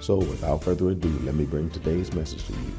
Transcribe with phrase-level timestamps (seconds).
[0.00, 2.72] So, without further ado, let me bring today's message to you.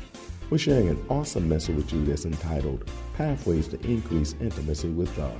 [0.49, 5.37] We're sharing an awesome message with you that's entitled Pathways to Increase Intimacy with God.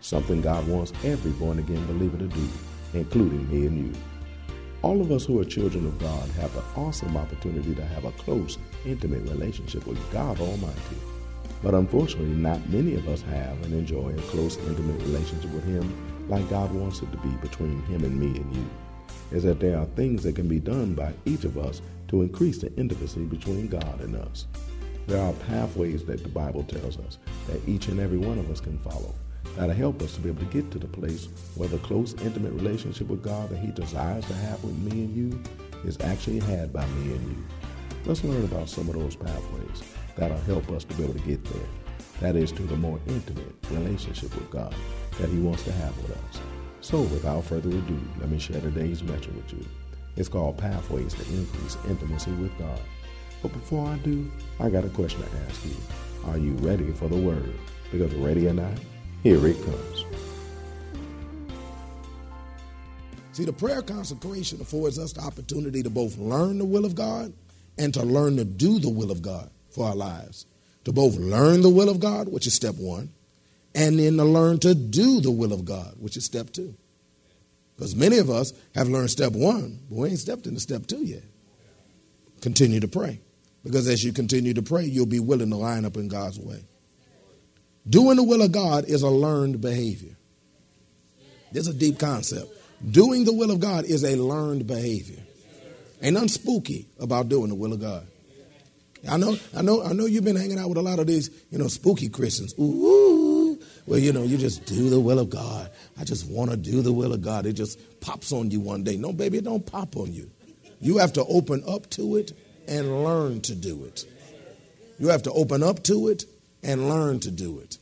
[0.00, 2.48] Something God wants every born again believer to do,
[2.94, 4.00] including me and you.
[4.80, 8.12] All of us who are children of God have an awesome opportunity to have a
[8.12, 10.96] close, intimate relationship with God Almighty.
[11.62, 16.28] But unfortunately, not many of us have and enjoy a close, intimate relationship with Him
[16.30, 18.70] like God wants it to be between Him and me and you
[19.32, 22.58] is that there are things that can be done by each of us to increase
[22.58, 24.46] the intimacy between God and us.
[25.06, 28.60] There are pathways that the Bible tells us that each and every one of us
[28.60, 29.14] can follow
[29.56, 32.52] that'll help us to be able to get to the place where the close, intimate
[32.52, 35.42] relationship with God that He desires to have with me and you
[35.84, 37.44] is actually had by me and you.
[38.06, 39.82] Let's learn about some of those pathways
[40.16, 41.68] that'll help us to be able to get there.
[42.20, 44.74] That is to the more intimate relationship with God
[45.18, 46.40] that He wants to have with us.
[46.82, 49.66] So, without further ado, let me share today's message with you.
[50.16, 52.80] It's called Pathways to Increase Intimacy with God.
[53.42, 55.76] But before I do, I got a question to ask you.
[56.26, 57.54] Are you ready for the word?
[57.92, 58.72] Because ready or not,
[59.22, 60.04] here it comes.
[63.32, 67.32] See, the prayer consecration affords us the opportunity to both learn the will of God
[67.78, 70.46] and to learn to do the will of God for our lives.
[70.84, 73.10] To both learn the will of God, which is step one,
[73.74, 76.74] and then to learn to do the will of God, which is step two.
[77.76, 81.04] Because many of us have learned step one, but we ain't stepped into step two
[81.04, 81.22] yet.
[82.40, 83.20] Continue to pray.
[83.64, 86.64] Because as you continue to pray, you'll be willing to line up in God's way.
[87.88, 90.16] Doing the will of God is a learned behavior.
[91.52, 92.48] There's a deep concept.
[92.88, 95.22] Doing the will of God is a learned behavior.
[96.02, 98.06] Ain't nothing spooky about doing the will of God.
[99.08, 101.30] I know, I know, I know you've been hanging out with a lot of these,
[101.50, 102.54] you know, spooky Christians.
[102.58, 102.62] Ooh,
[103.90, 105.68] well, you know, you just do the will of God.
[105.98, 107.44] I just want to do the will of God.
[107.44, 108.96] It just pops on you one day.
[108.96, 110.30] No, baby, it don't pop on you.
[110.80, 112.32] You have to open up to it
[112.68, 114.04] and learn to do it.
[115.00, 116.24] You have to open up to it
[116.62, 117.78] and learn to do it.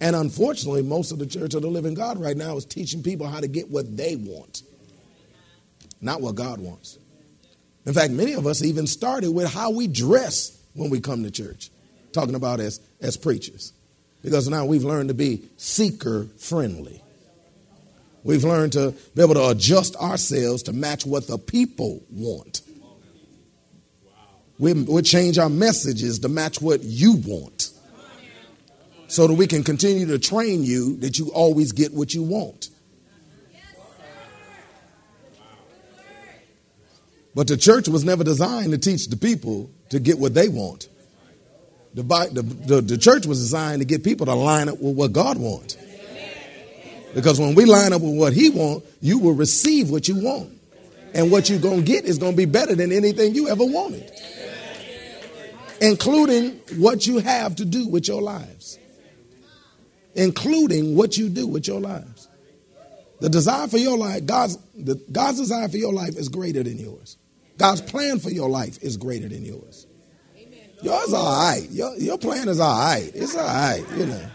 [0.00, 3.26] And unfortunately, most of the church of the living God right now is teaching people
[3.26, 4.62] how to get what they want,
[6.00, 6.96] not what God wants.
[7.84, 11.30] In fact, many of us even started with how we dress when we come to
[11.30, 11.68] church,
[12.12, 13.74] talking about as, as preachers.
[14.22, 17.02] Because now we've learned to be seeker friendly.
[18.24, 22.62] We've learned to be able to adjust ourselves to match what the people want.
[24.58, 27.70] We, we change our messages to match what you want
[29.06, 32.68] so that we can continue to train you that you always get what you want.
[37.34, 40.88] But the church was never designed to teach the people to get what they want.
[41.96, 45.14] The, the, the, the church was designed to get people to line up with what
[45.14, 45.78] God wants.
[47.14, 50.52] Because when we line up with what He wants, you will receive what you want.
[51.14, 53.64] And what you're going to get is going to be better than anything you ever
[53.64, 54.12] wanted,
[55.80, 58.78] including what you have to do with your lives.
[60.14, 62.28] Including what you do with your lives.
[63.20, 66.76] The desire for your life, God's, the, God's desire for your life is greater than
[66.76, 67.16] yours.
[67.56, 69.86] God's plan for your life is greater than yours.
[70.82, 71.66] Yours all right.
[71.70, 73.10] Your, your plan is all right.
[73.14, 74.26] It's all right, you know.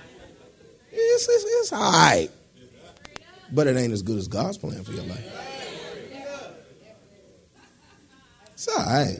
[0.91, 2.29] It's, it's, it's all right.
[3.51, 5.25] But it ain't as good as God's plan for your life.
[8.53, 9.19] It's all right.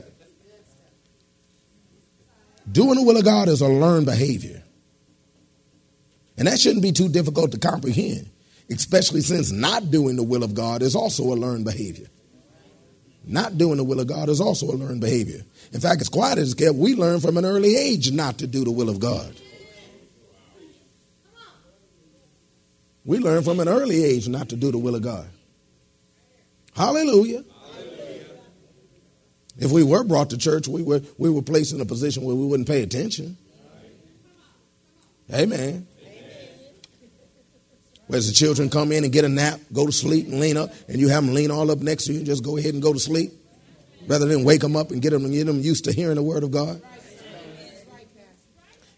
[2.71, 4.63] Doing the will of God is a learned behavior.
[6.37, 8.29] And that shouldn't be too difficult to comprehend,
[8.69, 12.07] especially since not doing the will of God is also a learned behavior.
[13.25, 15.41] Not doing the will of God is also a learned behavior.
[15.71, 16.75] In fact, it's quite as kept.
[16.75, 19.35] We learn from an early age not to do the will of God.
[23.05, 25.27] We learn from an early age not to do the will of God.
[26.75, 27.43] Hallelujah.
[27.73, 28.25] Hallelujah.
[29.57, 32.35] If we were brought to church, we were, we were placed in a position where
[32.35, 33.37] we wouldn't pay attention.
[35.33, 35.87] Amen.
[38.11, 40.69] Whereas the children come in and get a nap, go to sleep and lean up,
[40.89, 42.83] and you have them lean all up next to you and just go ahead and
[42.83, 43.31] go to sleep
[44.05, 46.21] rather than wake them up and get them, and get them used to hearing the
[46.21, 46.81] word of God.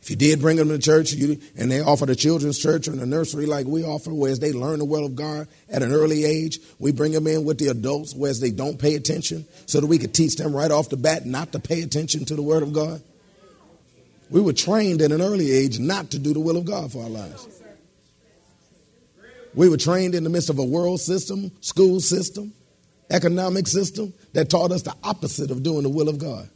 [0.01, 2.93] If you did bring them to church you, and they offer the children's church or
[2.93, 6.25] the nursery like we offer, whereas they learn the word of God at an early
[6.25, 9.85] age, we bring them in with the adults, whereas they don't pay attention, so that
[9.85, 12.63] we could teach them right off the bat not to pay attention to the word
[12.63, 13.03] of God.
[14.31, 17.03] We were trained at an early age not to do the will of God for
[17.03, 17.61] our lives.
[19.55, 22.53] We were trained in the midst of a world system, school system,
[23.09, 26.49] economic system that taught us the opposite of doing the will of God.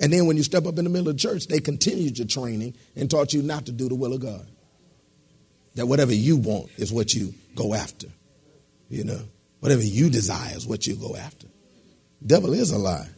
[0.00, 2.26] And then when you step up in the middle of the church, they continued your
[2.26, 4.46] training and taught you not to do the will of God.
[5.74, 8.08] That whatever you want is what you go after.
[8.88, 9.20] You know,
[9.60, 11.46] whatever you desire is what you go after.
[12.26, 13.08] Devil is a lie.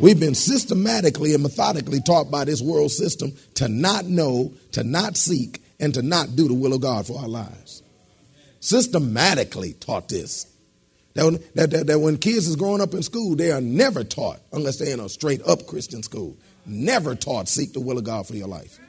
[0.00, 5.16] We've been systematically and methodically taught by this world system to not know, to not
[5.16, 7.82] seek, and to not do the will of God for our lives.
[8.60, 10.46] Systematically taught this.
[11.14, 14.40] That, that, that, that when kids is growing up in school, they are never taught,
[14.52, 16.36] unless they're in a straight up Christian school,
[16.66, 18.80] never taught seek the will of God for your life.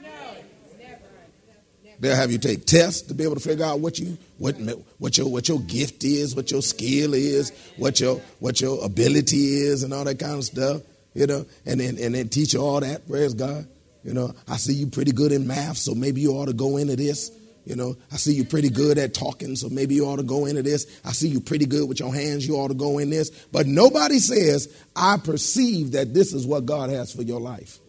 [1.98, 4.56] They'll have you take tests to be able to figure out what you what
[4.98, 9.62] what your what your gift is, what your skill is, what your what your ability
[9.62, 10.82] is, and all that kind of stuff.
[11.14, 13.08] You know, and then and then teach you all that.
[13.08, 13.66] Praise God.
[14.06, 16.76] You know, I see you pretty good in math, so maybe you ought to go
[16.76, 17.32] into this.
[17.64, 20.46] You know, I see you pretty good at talking, so maybe you ought to go
[20.46, 20.86] into this.
[21.04, 23.30] I see you pretty good with your hands, you ought to go in this.
[23.50, 27.80] But nobody says, I perceive that this is what God has for your life.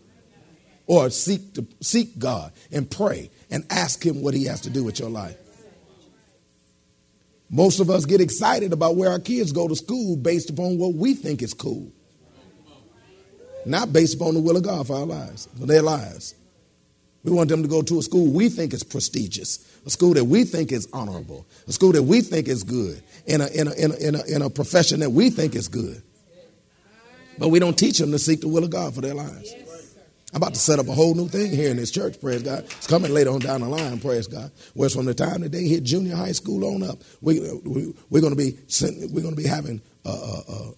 [0.88, 4.84] Or seek to seek God and pray and ask him what he has to do
[4.84, 5.38] with your life.
[7.52, 10.96] Most of us get excited about where our kids go to school based upon what
[10.96, 11.92] we think is cool.
[13.68, 16.36] Not based upon the will of God for our lives, for their lives.
[17.24, 20.24] We want them to go to a school we think is prestigious, a school that
[20.24, 23.74] we think is honorable, a school that we think is good, in a, in a,
[23.74, 26.02] in a, in a, in a profession that we think is good.
[27.38, 29.54] But we don't teach them to seek the will of God for their lives.
[30.34, 32.64] I'm about to set up a whole new thing here in this church, praise God.
[32.64, 34.50] It's coming later on down the line, praise God.
[34.74, 38.22] Whereas from the time that they hit junior high school on up, we, we, we're
[38.22, 38.58] going to be
[39.12, 40.72] we're going to be having uh, uh,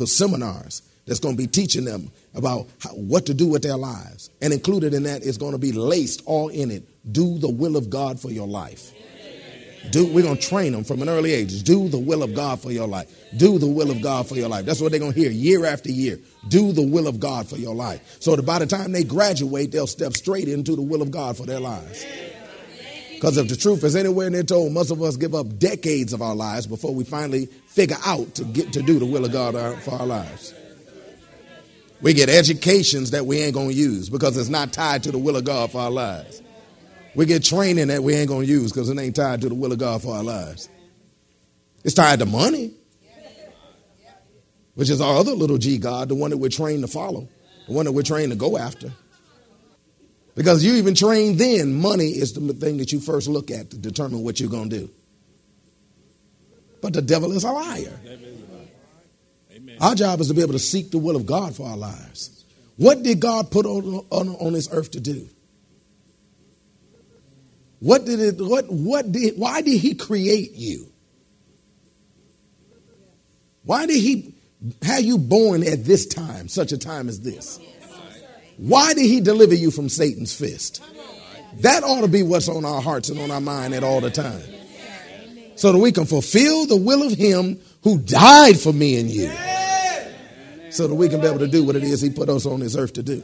[0.00, 3.76] uh, seminars that's going to be teaching them about how, what to do with their
[3.76, 4.30] lives.
[4.40, 6.84] And included in that is going to be laced all in it.
[7.12, 8.92] Do the will of God for your life.
[9.90, 11.64] Do, we're going to train them from an early age.
[11.64, 13.12] Do the will of God for your life.
[13.36, 14.64] Do the will of God for your life.
[14.64, 16.20] That's what they're going to hear year after year.
[16.46, 18.18] Do the will of God for your life.
[18.20, 21.36] So that by the time they graduate, they'll step straight into the will of God
[21.36, 22.06] for their lives.
[23.12, 26.22] Because if the truth is anywhere near told, most of us give up decades of
[26.22, 29.54] our lives before we finally figure out to get to do the will of God
[29.54, 30.54] uh, for our lives.
[32.02, 35.18] We get educations that we ain't going to use because it's not tied to the
[35.18, 36.42] will of God for our lives.
[37.14, 39.54] We get training that we ain't going to use because it ain't tied to the
[39.54, 40.68] will of God for our lives.
[41.84, 42.72] It's tied to money,
[44.74, 47.28] which is our other little G God, the one that we're trained to follow,
[47.68, 48.92] the one that we're trained to go after.
[50.34, 53.78] Because you even trained then, money is the thing that you first look at to
[53.78, 54.90] determine what you're going to do.
[56.80, 58.00] But the devil is a liar.
[59.80, 62.44] Our job is to be able to seek the will of God for our lives.
[62.76, 65.28] What did God put on, on, on this earth to do?
[67.80, 70.86] What did it, what, what did, why did he create you?
[73.64, 74.34] Why did he
[74.82, 77.58] have you born at this time, such a time as this?
[78.56, 80.82] Why did he deliver you from Satan's fist?
[81.60, 84.10] That ought to be what's on our hearts and on our mind at all the
[84.10, 84.42] time.
[85.56, 89.30] So that we can fulfill the will of him who died for me and you
[90.72, 92.60] so that we can be able to do what it is He put us on
[92.60, 93.22] this earth to do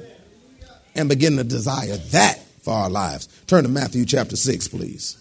[0.94, 3.28] and begin to desire that for our lives.
[3.46, 5.16] Turn to Matthew chapter 6, please.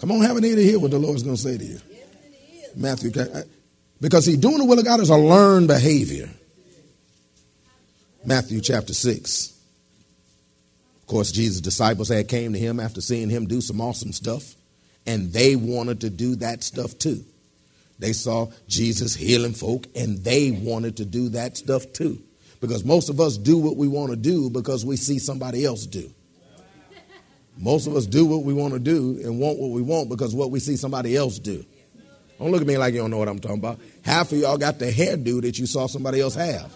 [0.00, 1.80] Come on, have an ear to hear what the Lord's going to say to you.
[2.76, 3.42] Matthew, uh,
[4.00, 6.30] because see, doing the will of God is a learned behavior.
[8.24, 9.58] Matthew chapter 6.
[11.00, 14.54] Of course, Jesus' disciples had came to him after seeing him do some awesome stuff,
[15.06, 17.24] and they wanted to do that stuff too.
[17.98, 22.22] They saw Jesus healing folk and they wanted to do that stuff too.
[22.60, 25.86] Because most of us do what we want to do because we see somebody else
[25.86, 26.12] do.
[27.56, 30.34] Most of us do what we want to do and want what we want because
[30.34, 31.64] what we see somebody else do.
[32.38, 33.80] Don't look at me like you don't know what I'm talking about.
[34.02, 36.72] Half of y'all got the hairdo that you saw somebody else have.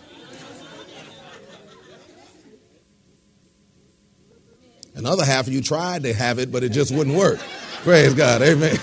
[4.95, 7.39] Another half of you tried to have it, but it just wouldn't work.
[7.83, 8.43] Praise God.
[8.43, 8.77] Amen.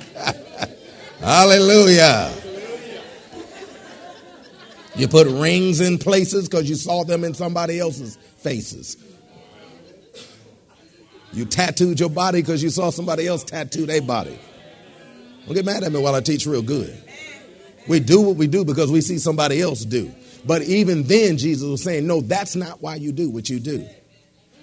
[1.24, 2.30] Hallelujah.
[4.94, 8.98] You put rings in places because you saw them in somebody else's faces.
[11.32, 14.38] You tattooed your body because you saw somebody else tattoo their body.
[15.46, 16.94] Don't get mad at me while I teach real good.
[17.88, 20.12] We do what we do because we see somebody else do.
[20.44, 23.88] But even then, Jesus was saying, No, that's not why you do what you do.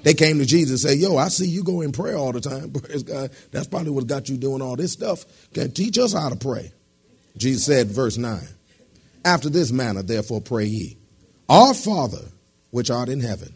[0.04, 2.42] They came to Jesus and said, Yo, I see you go in prayer all the
[2.42, 2.72] time.
[2.74, 3.32] Praise God.
[3.52, 5.26] That's probably what got you doing all this stuff.
[5.54, 6.72] Can teach us how to pray.
[7.38, 8.40] Jesus said, verse 9,
[9.24, 10.98] After this manner, therefore, pray ye,
[11.48, 12.26] Our Father,
[12.72, 13.54] which art in heaven,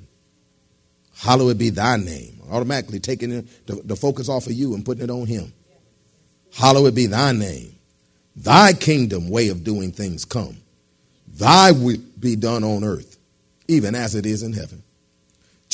[1.17, 2.41] hallowed be thy name.
[2.49, 3.29] Automatically taking
[3.65, 5.51] the, the focus off of you and putting it on him.
[6.53, 7.75] Hallowed be thy name.
[8.35, 10.57] Thy kingdom way of doing things come.
[11.27, 13.17] Thy will be done on earth,
[13.67, 14.83] even as it is in heaven.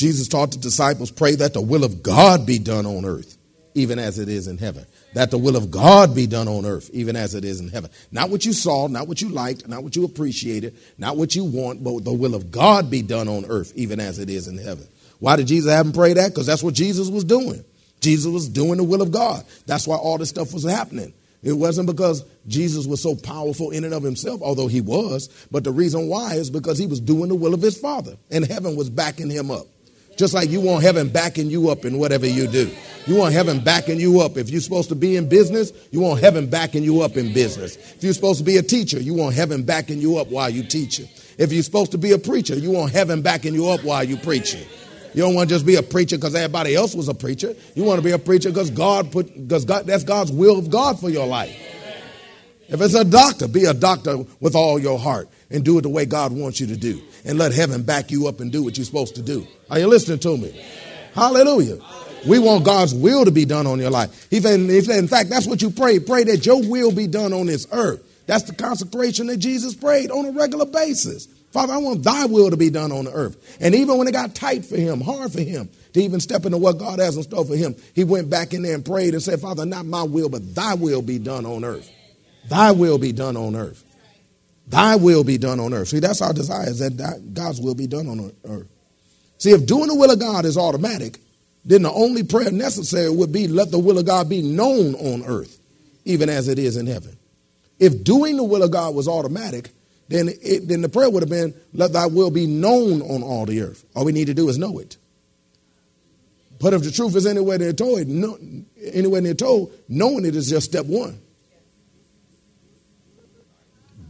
[0.02, 3.38] Jesus taught the disciples, pray that the will of God be done on earth,
[3.74, 4.84] even as it is in heaven.
[5.14, 7.88] That the will of God be done on earth, even as it is in heaven.
[8.10, 11.44] Not what you saw, not what you liked, not what you appreciated, not what you
[11.44, 14.58] want, but the will of God be done on earth, even as it is in
[14.58, 14.88] heaven.
[15.20, 16.30] Why did Jesus have them pray that?
[16.30, 17.64] Because that's what Jesus was doing.
[18.00, 19.44] Jesus was doing the will of God.
[19.66, 21.14] That's why all this stuff was happening.
[21.44, 25.62] It wasn't because Jesus was so powerful in and of himself, although he was, but
[25.62, 28.74] the reason why is because he was doing the will of his Father, and heaven
[28.74, 29.66] was backing him up.
[30.16, 32.70] Just like you want heaven backing you up in whatever you do.
[33.06, 34.36] You want heaven backing you up.
[34.36, 37.76] If you're supposed to be in business, you want heaven backing you up in business.
[37.76, 40.62] If you're supposed to be a teacher, you want heaven backing you up while you
[40.62, 41.08] teaching.
[41.38, 44.16] If you're supposed to be a preacher, you want heaven backing you up while you
[44.16, 44.64] preaching.
[45.14, 47.54] You don't want to just be a preacher because everybody else was a preacher.
[47.74, 50.70] You want to be a preacher because God put because God that's God's will of
[50.70, 51.54] God for your life.
[52.68, 55.88] If it's a doctor, be a doctor with all your heart and do it the
[55.88, 57.00] way God wants you to do.
[57.24, 59.46] And let heaven back you up and do what you're supposed to do.
[59.70, 60.50] Are you listening to me?
[61.14, 61.78] Hallelujah.
[62.26, 64.28] We want God's will to be done on your life.
[64.30, 65.98] He said, in fact, that's what you pray.
[65.98, 68.02] Pray that your will be done on this earth.
[68.26, 71.26] That's the consecration that Jesus prayed on a regular basis.
[71.50, 73.58] Father, I want thy will to be done on the earth.
[73.60, 76.58] And even when it got tight for him, hard for him to even step into
[76.58, 79.22] what God has in store for him, he went back in there and prayed and
[79.22, 81.90] said, Father, not my will, but thy will be done on earth.
[82.48, 83.84] Thy will be done on earth.
[84.66, 85.88] Thy will be done on earth.
[85.88, 88.68] See, that's our desire, is that God's will be done on earth.
[89.38, 91.18] See, if doing the will of God is automatic,
[91.64, 95.24] then the only prayer necessary would be let the will of God be known on
[95.26, 95.58] earth,
[96.04, 97.16] even as it is in heaven.
[97.78, 99.70] If doing the will of God was automatic,
[100.08, 103.46] then, it, then the prayer would have been, let thy will be known on all
[103.46, 103.84] the earth.
[103.94, 104.96] All we need to do is know it.
[106.60, 110.66] But if the truth is anywhere near told, anywhere near told, knowing it is just
[110.66, 111.20] step one.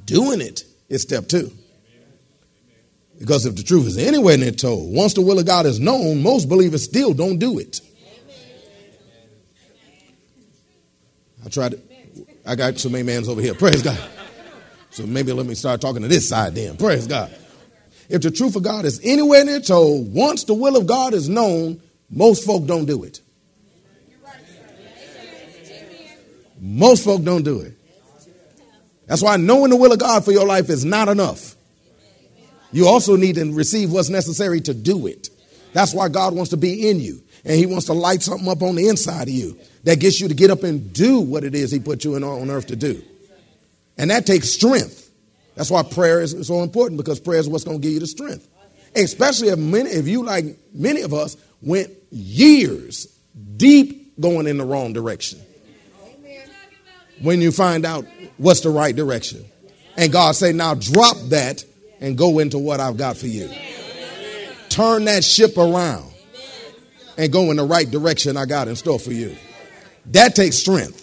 [0.04, 1.52] Doing it is step two.
[3.18, 6.22] Because if the truth is anywhere near told, once the will of God is known,
[6.22, 7.80] most believers still don't do it.
[11.44, 11.88] I tried it.
[12.44, 13.54] I got some amens over here.
[13.54, 13.98] Praise God.
[14.90, 16.76] So maybe let me start talking to this side then.
[16.76, 17.32] Praise God.
[18.08, 21.28] If the truth of God is anywhere near told, once the will of God is
[21.28, 21.80] known,
[22.10, 23.20] most folk don't do it.
[26.60, 27.74] Most folk don't do it.
[29.12, 31.54] That's why knowing the will of God for your life is not enough.
[32.72, 35.28] You also need to receive what's necessary to do it.
[35.74, 37.22] That's why God wants to be in you.
[37.44, 40.28] And He wants to light something up on the inside of you that gets you
[40.28, 42.76] to get up and do what it is He put you in on earth to
[42.76, 43.02] do.
[43.98, 45.10] And that takes strength.
[45.56, 48.06] That's why prayer is so important because prayer is what's going to give you the
[48.06, 48.48] strength.
[48.96, 53.08] Especially if many, if you like many of us went years
[53.58, 55.38] deep going in the wrong direction.
[57.22, 58.04] When you find out
[58.36, 59.44] what's the right direction.
[59.96, 61.64] And God say, now drop that
[62.00, 63.50] and go into what I've got for you.
[64.68, 66.10] Turn that ship around
[67.16, 69.36] and go in the right direction I got in store for you.
[70.06, 71.02] That takes strength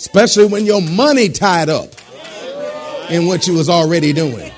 [0.00, 1.90] especially when your money tied up
[3.10, 4.50] in what you was already doing.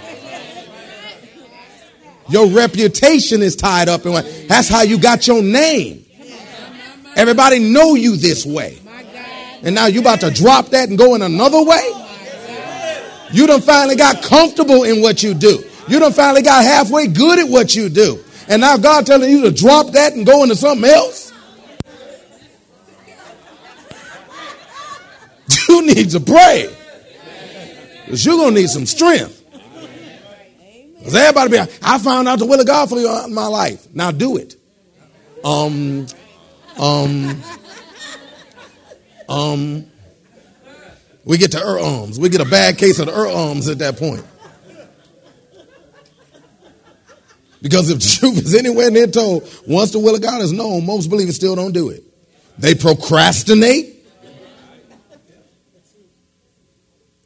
[2.28, 6.06] Your reputation is tied up in what that's how you got your name.
[7.16, 8.78] Everybody know you this way.
[9.62, 11.92] And now you about to drop that and go in another way?
[13.32, 15.64] You done finally got comfortable in what you do.
[15.88, 18.22] You done finally got halfway good at what you do.
[18.48, 21.32] And now God telling you to drop that and go into something else?
[25.68, 26.74] You need to pray.
[28.04, 29.42] Because you're going to need some strength.
[30.98, 33.46] Because everybody be like, I found out the will of God for you in my
[33.46, 33.86] life.
[33.94, 34.56] Now do it.
[35.44, 36.06] Um,
[36.78, 37.42] um,
[39.32, 39.86] um,
[41.24, 42.18] we get to er ums.
[42.18, 44.24] We get a bad case of the er ums at that point.
[47.62, 50.84] Because if the truth is anywhere near told, once the will of God is known,
[50.84, 52.04] most believers still don't do it.
[52.58, 53.88] They procrastinate.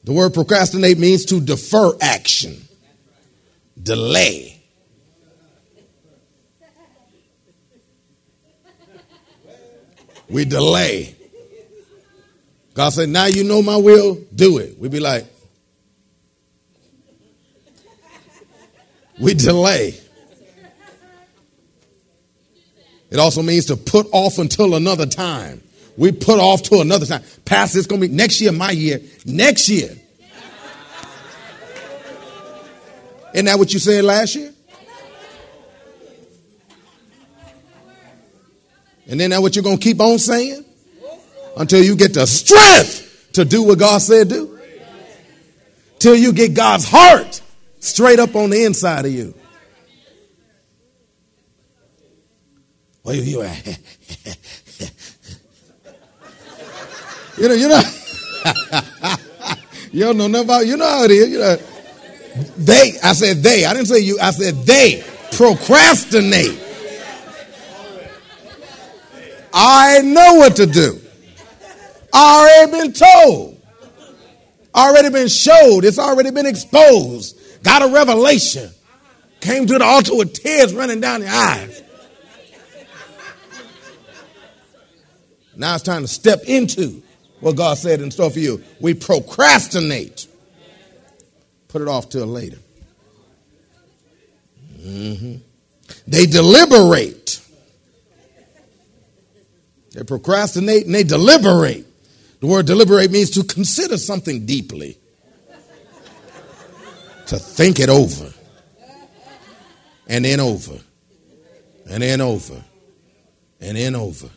[0.05, 2.57] The word procrastinate means to defer action,
[3.83, 4.63] delay.
[10.29, 11.16] We delay.
[12.77, 14.79] God said, Now you know my will, do it.
[14.79, 15.25] We'd be like,
[19.19, 19.99] We delay.
[23.09, 25.63] It also means to put off until another time.
[25.97, 27.23] We put off to another time.
[27.47, 29.01] Pastor, it's going to be next year, my year.
[29.25, 29.97] Next year.
[33.33, 34.53] Isn't that what you said last year?
[39.09, 40.66] And then that what you're going to keep on saying?
[41.57, 44.59] Until you get the strength to do what God said do?
[45.99, 47.41] Till you get God's heart
[47.81, 49.35] straight up on the inside of you.
[53.03, 53.39] Well, you, you,
[57.39, 57.81] you know, you know,
[59.93, 61.29] you don't know nothing about, you know how it is.
[61.31, 61.57] You know,
[62.59, 66.61] they, I said they, I didn't say you, I said they procrastinate.
[69.55, 71.01] I know what to do.
[72.17, 73.61] Already been told.
[74.75, 75.85] Already been showed.
[75.85, 77.39] It's already been exposed.
[77.63, 78.71] Got a revelation.
[79.41, 81.83] Came to the altar with tears running down the eyes.
[85.57, 87.03] Now it's time to step into
[87.41, 88.63] what God said in store for you.
[88.81, 90.27] We procrastinate.
[91.69, 92.59] Put it off till later.
[94.81, 95.37] Mm-hmm.
[96.07, 97.41] They deliberate.
[99.93, 101.87] They procrastinate and they deliberate.
[102.41, 104.99] The word deliberate means to consider something deeply,
[107.27, 108.33] to think it over,
[110.07, 110.79] and then over,
[111.89, 112.63] and then over,
[113.61, 114.29] and then over.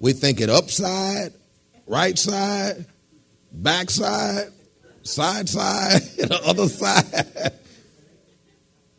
[0.00, 1.32] We think it upside,
[1.86, 2.84] right side,
[3.50, 4.52] backside,
[5.02, 7.52] side side, the other side.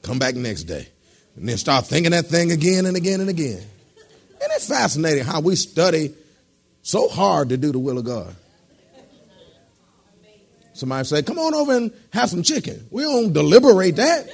[0.02, 0.88] Come back next day.
[1.36, 3.62] And then start thinking that thing again and again and again.
[4.41, 6.13] And it's fascinating how we study
[6.82, 8.36] so hard to do the will of God?
[10.74, 12.88] Somebody say, come on over and have some chicken.
[12.89, 14.28] We don't deliberate that.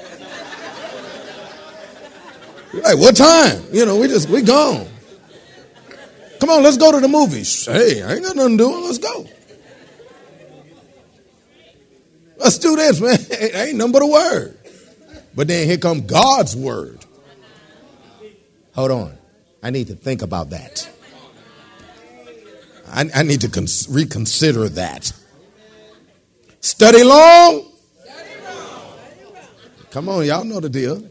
[2.74, 3.64] like, what time?
[3.72, 4.88] You know, we just, we gone.
[6.40, 7.66] Come on, let's go to the movies.
[7.66, 8.86] Hey, I ain't got nothing to do.
[8.86, 9.28] Let's go.
[12.38, 13.18] Let's do this, man.
[13.32, 14.58] It ain't nothing but a word.
[15.36, 17.04] But then here comes God's word.
[18.76, 19.18] Hold on.
[19.64, 20.88] I need to think about that.
[22.88, 25.12] I, I need to cons- reconsider that.
[26.62, 27.72] Study long.
[29.92, 31.02] Come on, y'all know the deal.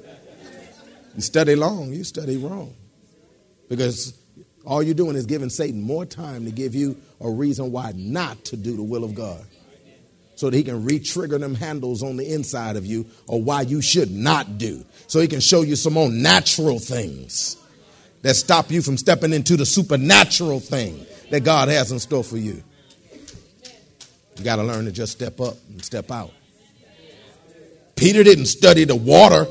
[1.14, 2.74] You study long, you study wrong.
[3.68, 4.18] Because
[4.66, 8.44] all you're doing is giving Satan more time to give you a reason why not
[8.46, 9.44] to do the will of God.
[10.37, 13.62] So that he can re trigger them handles on the inside of you or why
[13.62, 14.84] you should not do.
[15.06, 17.56] So he can show you some more natural things
[18.24, 22.38] that stop you from stepping into the supernatural thing that God has in store for
[22.38, 22.64] you.
[24.37, 26.30] You got to learn to just step up and step out.
[27.96, 29.44] Peter didn't study the water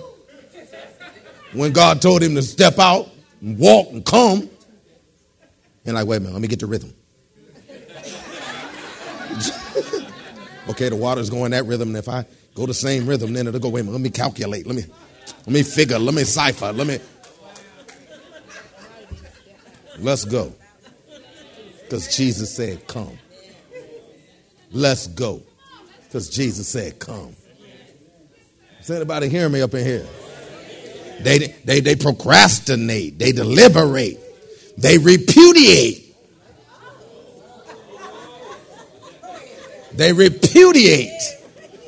[1.53, 4.49] when God told him to step out and walk and come.
[5.86, 6.95] And like, wait a minute, let me get the rhythm.
[10.69, 13.59] okay, the water's going that rhythm, and if I go the same rhythm, then it'll
[13.59, 14.86] go, wait a minute, let me calculate, let me
[15.45, 16.97] let me figure, let me cipher, let me
[19.99, 20.53] Let's go.
[21.84, 23.17] Because Jesus said, Come.
[24.71, 25.43] Let's go.
[26.03, 27.36] Because Jesus said, Come.
[28.82, 30.06] Is anybody hearing me up in here?
[31.21, 34.19] They, they, they procrastinate, they deliberate,
[34.77, 36.01] they repudiate.
[39.93, 41.12] They repudiate.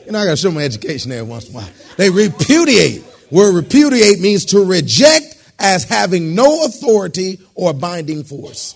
[0.05, 1.69] You know, I got to show my education there once in a while.
[1.97, 3.03] They repudiate.
[3.31, 5.24] Word repudiate means to reject
[5.65, 8.75] as having no authority or binding force.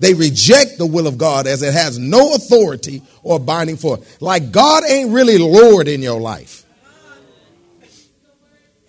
[0.00, 4.20] They reject the will of God as it has no authority or binding force.
[4.20, 6.64] Like God ain't really Lord in your life.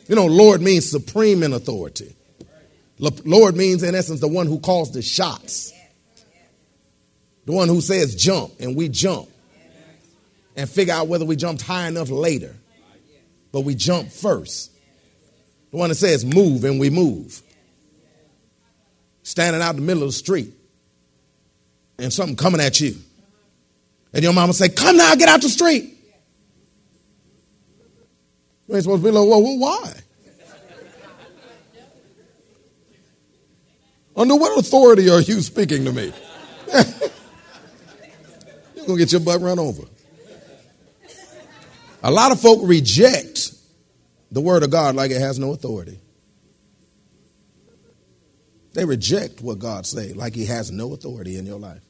[0.07, 2.15] You know, Lord means supreme in authority.
[2.99, 5.71] Lord means, in essence, the one who calls the shots,
[7.45, 9.29] the one who says jump, and we jump
[10.55, 12.55] and figure out whether we jumped high enough later.
[13.51, 14.71] But we jump first.
[15.71, 17.41] The one that says move and we move.
[19.23, 20.53] Standing out in the middle of the street
[21.99, 22.95] and something coming at you.
[24.13, 25.93] And your mama say, come now, get out the street.
[28.67, 29.93] You ain't supposed to be like, well, well why?
[34.15, 36.11] Under what authority are you speaking to me?
[36.73, 36.83] You're
[38.85, 39.83] going to get your butt run over.
[42.03, 43.51] A lot of folk reject
[44.31, 45.99] the word of God like it has no authority.
[48.73, 51.81] They reject what God say like he has no authority in your life.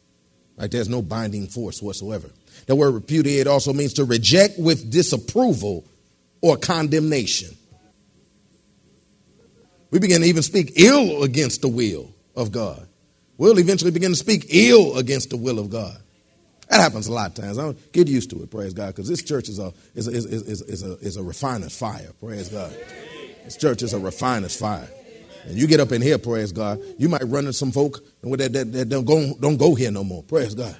[0.55, 2.29] Like there's no binding force whatsoever.
[2.65, 5.85] The word repudiate also means to reject with disapproval
[6.41, 7.55] or condemnation.
[9.91, 12.87] We begin to even speak ill against the will of God.
[13.37, 15.97] We'll eventually begin to speak ill against the will of God.
[16.69, 17.57] That happens a lot of times.
[17.57, 20.11] I don't get used to it, praise God, because this church is a, is, a,
[20.11, 22.75] is, is, is, a, is a refiner's fire, praise God.
[23.45, 24.89] This church is a refiner's fire.
[25.45, 28.33] And you get up in here, praise God, you might run into some folk and
[28.33, 30.75] that, that, that don't, go, don't go here no more, praise God.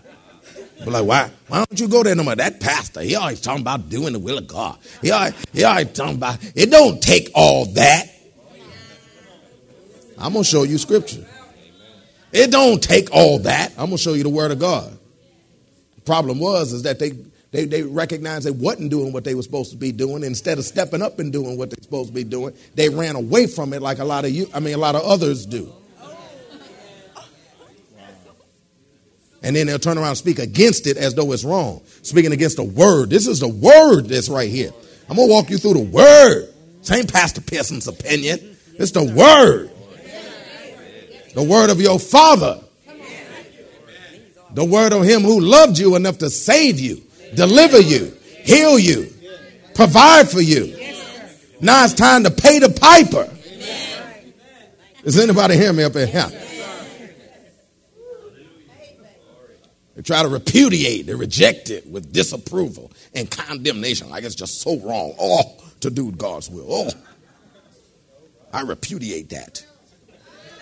[0.79, 1.31] But like, why?
[1.47, 2.35] Why don't you go there no more?
[2.35, 4.77] That pastor, he always talking about doing the will of God.
[5.01, 8.09] He always, he always talking about, it don't take all that.
[10.17, 11.25] I'm going to show you scripture.
[12.31, 13.71] It don't take all that.
[13.71, 14.96] I'm going to show you the word of God.
[16.07, 17.11] Problem was is that they,
[17.51, 20.23] they, they recognized they wasn't doing what they were supposed to be doing.
[20.23, 23.45] Instead of stepping up and doing what they're supposed to be doing, they ran away
[23.45, 25.71] from it like a lot of you, I mean, a lot of others do.
[29.43, 31.81] And then they'll turn around and speak against it as though it's wrong.
[32.01, 33.09] Speaking against the word.
[33.09, 34.71] This is the word that's right here.
[35.09, 36.53] I'm going to walk you through the word.
[36.81, 38.57] Same Pastor Pearson's opinion.
[38.75, 39.71] It's the word.
[41.35, 42.61] The word of your father.
[44.57, 47.03] The word of him who loved you enough to save you,
[47.35, 48.11] deliver you,
[48.43, 49.13] heal you,
[49.75, 50.75] provide for you.
[51.61, 53.29] Now it's time to pay the piper.
[55.03, 56.31] Does anybody hear me up in here?
[59.95, 64.79] They try to repudiate, they reject it with disapproval and condemnation, like it's just so
[64.79, 65.13] wrong.
[65.19, 66.65] Oh, to do God's will.
[66.67, 66.89] Oh,
[68.51, 69.63] I repudiate that.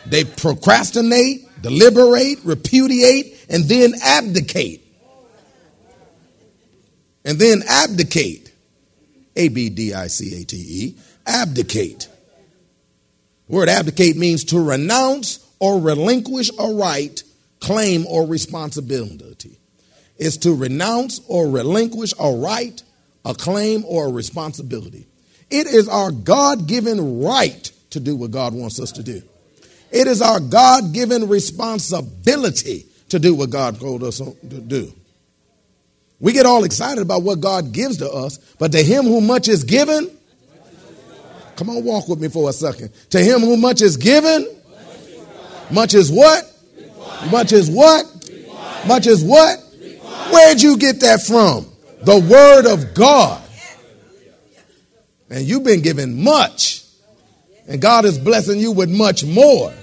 [0.08, 4.82] They procrastinate, deliberate, repudiate, and then abdicate.
[7.24, 8.52] And then abdicate.
[9.36, 10.96] A B D I C A T E.
[11.26, 12.08] Abdicate.
[13.48, 17.22] The word abdicate means to renounce or relinquish a right
[17.60, 19.60] claim or responsibility.
[20.18, 22.82] Is to renounce or relinquish a right,
[23.26, 25.08] a claim, or a responsibility.
[25.50, 29.22] It is our God given right to do what God wants us to do.
[29.96, 34.92] It is our God given responsibility to do what God told us to do.
[36.20, 39.48] We get all excited about what God gives to us, but to him who much
[39.48, 40.12] is given,
[41.56, 42.90] come on, walk with me for a second.
[43.12, 44.46] To him who much is given,
[45.72, 46.44] much is what?
[47.32, 48.06] Much is what?
[48.86, 49.60] Much is what?
[50.30, 51.72] Where'd you get that from?
[52.02, 53.42] The Word of God.
[55.30, 56.84] And you've been given much.
[57.66, 59.74] And God is blessing you with much more.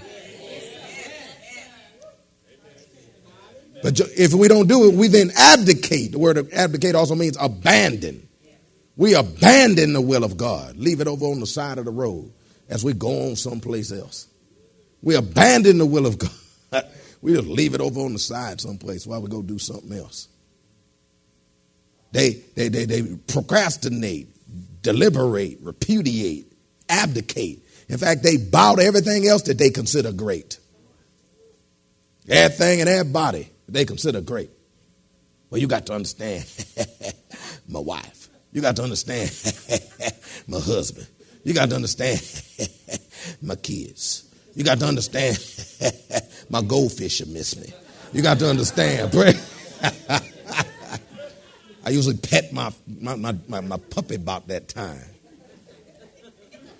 [3.83, 6.13] But if we don't do it, we then abdicate.
[6.13, 8.29] The word abdicate also means abandon.
[8.97, 12.33] We abandon the will of God, leave it over on the side of the road
[12.69, 14.29] as we go on someplace else.
[15.03, 16.31] We abandon the will of God.
[17.23, 20.27] We just leave it over on the side someplace while we go do something else.
[22.11, 24.27] They, they, they, they procrastinate,
[24.83, 26.53] deliberate, repudiate,
[26.89, 27.65] abdicate.
[27.89, 30.59] In fact, they bow to everything else that they consider great.
[32.29, 34.51] Everything and their body they consider great.
[35.51, 36.45] Well, you got to understand
[37.69, 38.29] my wife.
[38.53, 39.31] You got to understand
[40.49, 41.07] my husband.
[41.45, 42.21] You got to understand
[43.43, 44.29] my kids.
[44.55, 45.39] You got to understand
[46.51, 47.73] my goldfish miss me.
[48.13, 49.11] You got to understand.
[51.85, 55.03] I usually pet my, my, my, my, my puppy about that time.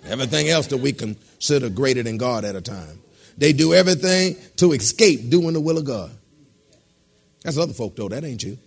[0.05, 2.99] Everything else that we consider greater than God at a time.
[3.37, 6.11] They do everything to escape doing the will of God.
[7.43, 8.09] That's other folk, though.
[8.09, 8.57] That ain't you.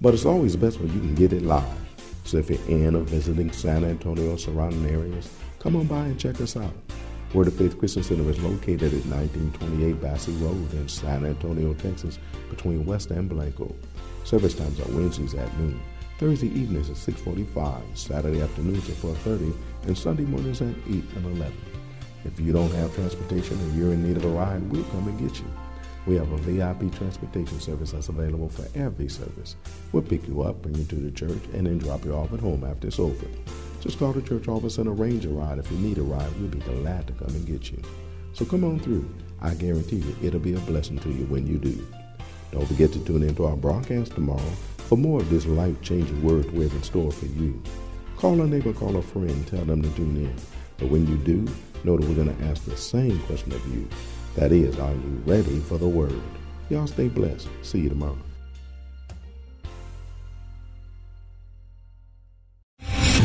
[0.00, 1.83] But it's always best when you can get it live.
[2.24, 6.18] So if you're in or visiting San Antonio or surrounding areas, come on by and
[6.18, 6.72] check us out.
[7.34, 12.18] Word of Faith Christian Center is located at 1928 Basse Road in San Antonio, Texas,
[12.48, 13.74] between West and Blanco.
[14.24, 15.78] Service times are Wednesdays at noon,
[16.18, 19.52] Thursday evenings at 6:45, Saturday afternoons at 4:30,
[19.86, 21.52] and Sunday mornings at 8 and 11.
[22.24, 25.18] If you don't have transportation and you're in need of a ride, we'll come and
[25.18, 25.46] get you.
[26.06, 29.56] We have a VIP transportation service that's available for every service.
[29.92, 32.40] We'll pick you up, bring you to the church, and then drop you off at
[32.40, 33.26] home after it's over.
[33.80, 35.58] Just call the church office and arrange a ride.
[35.58, 37.80] If you need a ride, we'll be glad to come and get you.
[38.34, 39.08] So come on through.
[39.40, 41.86] I guarantee you it'll be a blessing to you when you do.
[42.50, 44.52] Don't forget to tune into our broadcast tomorrow
[44.88, 47.62] for more of this life changing word we have in store for you.
[48.16, 50.34] Call a neighbor, call a friend, tell them to tune in.
[50.78, 51.46] But when you do,
[51.84, 53.88] know that we're going to ask the same question of you.
[54.36, 56.20] That is, are you ready for the word?
[56.68, 57.48] Y'all stay blessed.
[57.62, 58.18] See you tomorrow.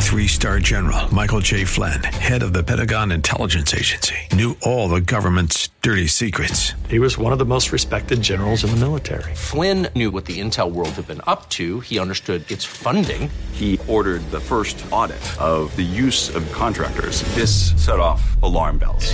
[0.10, 1.66] Three star general Michael J.
[1.66, 6.74] Flynn, head of the Pentagon Intelligence Agency, knew all the government's dirty secrets.
[6.90, 9.36] He was one of the most respected generals in the military.
[9.36, 11.80] Flynn knew what the intel world had been up to.
[11.82, 13.30] He understood its funding.
[13.52, 17.22] He ordered the first audit of the use of contractors.
[17.36, 19.14] This set off alarm bells.